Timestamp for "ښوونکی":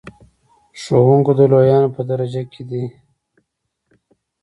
0.81-1.33